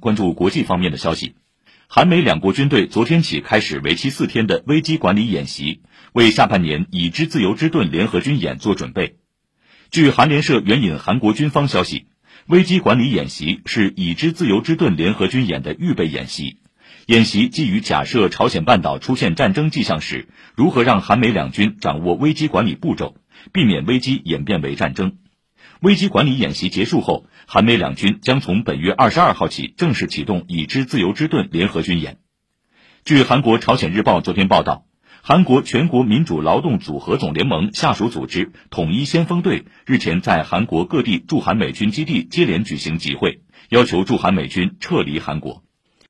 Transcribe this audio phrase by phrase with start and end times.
[0.00, 1.34] 关注国际方面的消息，
[1.88, 5.80] 韩美两国军队昨天起开始为期四天的危机管理演习，
[6.12, 9.16] 为下半年已知自由之盾联合军演做准备。
[9.90, 12.06] 据韩联社援引韩国军方消息，
[12.46, 16.58] 危机管理演习是已知自由之盾联合军演的预备演习。
[17.06, 20.26] 演习基于假设朝鲜半岛出现战争迹象时，
[20.56, 23.16] 如何让韩美两军掌握危机管理步骤，
[23.52, 25.16] 避免危机演变为战争。
[25.80, 32.18] 危机管理演习结束后，韩美两军将从本月二十二号起正式启动已知自由之盾联合军演。
[33.04, 34.86] 据韩国朝鲜日报昨天报道，
[35.22, 45.62] 韩国全国民主劳动组合总联盟下属组织统一先锋队日前在韩国各地驻韩美军基地接连举行集会，要求驻韩美军撤离韩国。